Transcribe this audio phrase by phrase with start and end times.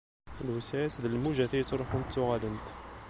[0.47, 2.65] Lewseɛ-is d lmujat i ittruḥun ttuɣalent.